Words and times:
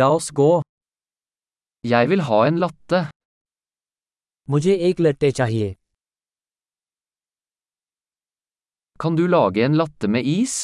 La 0.00 0.06
oss 0.16 0.30
gå. 0.32 0.62
Jeg 1.84 2.08
vil 2.10 2.20
ha 2.28 2.36
en 2.48 2.58
latte. 2.62 3.00
मुझे 4.50 4.74
एक 4.88 5.00
latte 5.00 5.30
चाहिए 5.38 5.74
Kan 9.04 9.16
du 9.18 9.22
lage 9.34 9.64
en 9.66 9.76
latte 9.80 10.08
med 10.14 10.24
is? 10.34 10.54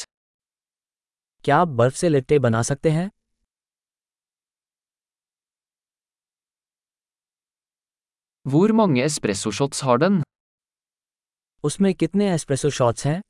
क्या 1.43 1.57
आप 1.57 1.67
बर्फ़ 1.81 1.95
से 1.95 2.09
लट्टे 2.09 2.39
बना 2.39 2.61
सकते 2.71 2.89
हैं 2.89 3.09
Hvor 8.45 8.67
mange 8.81 9.05
espressoshots 9.09 9.83
har 9.83 9.97
den? 10.05 10.21
उसमें 11.63 11.93
कितने 11.95 12.33
एस्प्रेसो 12.33 12.69
शॉट्स 12.69 13.05
हैं 13.05 13.21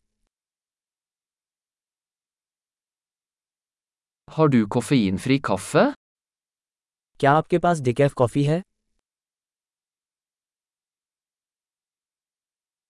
Har 4.39 4.47
du 4.47 4.59
koffeinfri 4.73 5.35
kaffe? 5.47 5.81
क्या 7.19 7.31
आपके 7.31 7.57
पास 7.59 7.79
डिकैफ 7.88 8.13
कॉफ़ी 8.21 8.43
है 8.43 8.61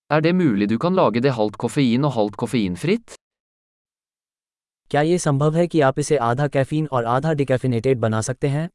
Er 0.10 0.20
det 0.26 0.34
mulig 0.42 0.68
du 0.72 0.78
kan 0.84 0.96
lage 1.00 1.22
det 1.26 1.32
halvt 1.38 1.58
koffein 1.64 2.06
og 2.10 2.14
halvt 2.18 2.36
koffeinfritt? 2.44 3.16
क्या 4.92 5.02
ये 5.02 5.18
संभव 5.26 5.56
है 5.56 5.68
कि 5.68 5.82
आप 5.90 6.00
इसे 6.00 6.18
आधा 6.28 6.48
कैफीन 6.58 6.88
और 6.92 7.06
आधा 7.16 7.34
डिकैफिनेटेड 7.42 8.00
बना 8.00 8.22
सकते 8.30 8.48
हैं 8.58 8.68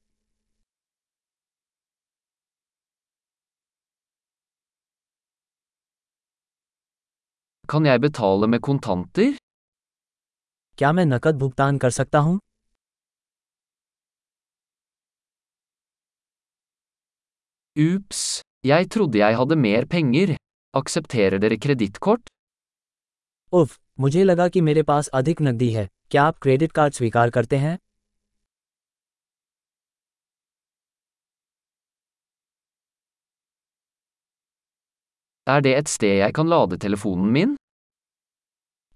Kan 7.72 7.86
jeg 7.90 8.00
betale 8.06 8.46
med 8.46 8.60
kontanter? 8.70 9.28
क्या 10.78 10.92
मैं 10.92 11.04
नकद 11.06 11.38
भुगतान 11.38 11.78
कर 11.78 11.90
सकता 11.90 12.18
हूँ 12.18 12.38
Ups, 17.76 18.18
jeg 18.64 18.86
trodde 18.90 19.18
jeg 19.18 19.36
hadde 19.38 19.56
mer 19.56 19.84
penger. 19.94 20.36
Aksepterer 20.74 21.38
dere 21.44 21.56
kredittkort? 21.64 22.28
उफ 23.52 23.78
मुझे 24.00 24.22
लगा 24.24 24.46
कि 24.48 24.60
मेरे 24.60 24.82
पास 24.82 25.08
अधिक 25.20 25.40
नकदी 25.42 25.70
है 25.72 25.88
क्या 26.10 26.22
आप 26.24 26.38
क्रेडिट 26.42 26.72
कार्ड 26.72 26.92
स्वीकार 26.94 27.30
करते 27.30 27.56
हैं 27.64 27.76
Er 35.46 35.60
det 35.66 35.74
et 35.78 35.88
sted 35.94 36.16
jeg 36.22 36.34
kan 36.34 36.48
lade 36.54 36.78
telefonen 36.86 37.32
min? 37.38 37.56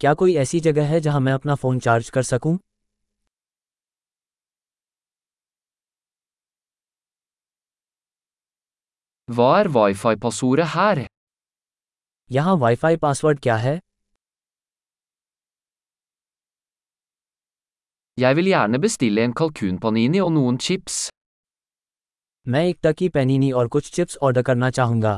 क्या 0.01 0.15
कोई 0.15 0.37
ऐसी 0.47 0.61
जगह 0.61 0.87
है 0.89 1.01
जहाँ 1.01 1.21
मैं 1.21 1.33
अपना 1.33 1.55
फ़ोन 1.55 1.79
चार्ज 1.89 2.11
कर 2.11 2.23
सकूँ 2.33 2.59
Hva 9.28 9.50
er 9.60 9.68
wifi-passordet 9.76 10.76
her? 10.76 11.08
यहाँ 12.32 12.56
वाईफाई 12.60 12.96
पासवर्ड 13.04 13.40
क्या 13.40 13.56
है 13.58 13.80
Jeg 18.18 18.36
vil 18.38 18.48
gjerne 18.52 18.80
bestille 18.86 19.24
en 19.28 19.34
kalkunpanini 19.40 20.20
og 20.26 20.32
noen 20.34 20.58
chips. 20.66 20.98
मैं 22.48 22.64
एक 22.70 22.78
टकी 22.84 23.10
पैनीनी 23.10 23.52
और 23.60 23.68
कुछ 23.76 23.92
चिप्स 23.96 24.18
ऑर्डर 24.28 24.42
करना 24.50 24.70
चाहूँगा 24.78 25.16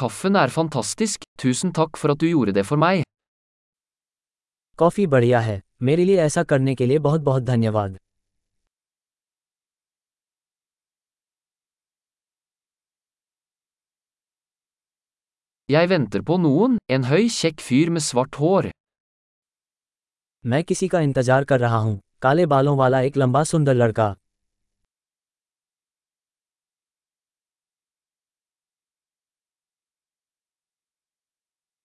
Kaffen 0.00 0.36
er 0.36 0.48
fantastisk, 0.58 1.22
tusen 1.38 1.72
takk 1.72 1.96
for 1.96 2.10
at 2.10 2.20
du 2.20 2.26
gjorde 2.26 2.54
det 2.54 2.66
for 2.66 2.76
meg. 2.76 3.02
Coffee 4.79 5.05
बढ़िया 5.07 5.39
है 5.39 5.61
मेरे 5.83 6.03
लिए 6.05 6.17
ऐसा 6.21 6.43
करने 6.43 6.75
के 6.75 6.85
लिए 6.85 6.99
बहुत 6.99 7.21
बहुत 7.21 7.43
धन्यवाद 7.43 7.97
Jeg 15.69 15.87
venter 15.89 16.21
på 16.27 16.35
noen, 16.43 16.77
en 16.95 17.03
høy, 17.05 17.25
kjekk 17.33 17.59
fyr 17.63 17.89
med 17.95 18.01
svart 18.01 18.37
hår. 18.41 18.69
मैं 20.43 20.63
किसी 20.63 20.87
का 20.87 20.99
इंतज़ार 20.99 21.43
कर 21.43 21.59
रहा 21.59 21.77
हूँ 21.77 21.99
काले 22.21 22.45
बालों 22.53 22.77
वाला 22.77 23.01
एक 23.01 23.17
लंबा 23.17 23.43
सुंदर 23.43 23.73
लड़का 23.73 24.13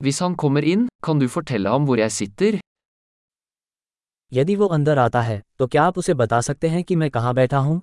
Hvis 0.00 0.20
han 0.22 0.34
kommer 0.36 0.62
inn, 0.70 0.88
kan 1.06 1.20
du 1.20 1.28
fortelle 1.28 1.74
ham 1.74 1.86
hvor 1.88 1.98
jeg 1.98 2.12
sitter? 2.12 2.58
यदि 4.32 4.56
वो 4.56 4.66
अंदर 4.66 4.98
आता 4.98 5.20
है 5.22 5.42
तो 5.58 5.66
क्या 5.66 5.82
आप 5.84 5.98
उसे 5.98 6.14
बता 6.14 6.40
सकते 6.40 6.68
हैं 6.68 6.82
कि 6.84 6.96
मैं 6.96 7.10
कहाँ 7.10 7.34
बैठा 7.34 7.58
हूँ 7.58 7.80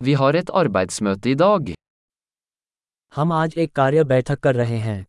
Vi 0.00 0.14
har 0.14 0.34
et 0.36 0.50
arbeidsmøte 0.60 1.26
i 1.30 1.34
dag. 1.34 1.72
हम 3.12 3.32
आज 3.32 3.54
एक 3.58 3.72
कार्य 3.76 4.04
बैठक 4.04 4.40
कर 4.40 4.54
रहे 4.54 4.78
हैं 4.78 5.04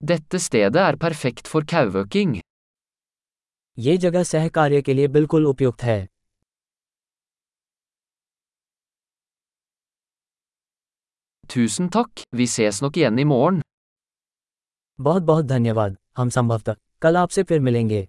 Dette 0.00 0.38
stedet 0.38 0.76
er 0.76 0.96
perfekt 1.04 1.48
for 1.52 1.62
kauøking. 1.64 2.40
ये 3.78 3.96
जगह 3.96 4.22
सह 4.22 4.48
कार्य 4.48 4.82
के 4.82 4.94
लिए 4.94 5.08
बिल्कुल 5.08 5.46
उपयुक्त 5.46 5.82
है 5.82 5.98
Tusen 11.47 11.89
takk, 11.89 12.21
vi 12.33 12.47
ses 12.47 12.81
nok 12.81 12.97
igjen 12.97 13.19
i 13.19 13.25
morgen. 13.25 13.61
बहुत 14.99 15.23
बहुत 15.23 15.45
धन्यवाद 15.45 15.97
हम 16.17 16.29
संभवतः 16.29 16.75
कल 17.01 17.17
आपसे 17.17 17.43
फिर 17.43 17.59
मिलेंगे 17.59 18.07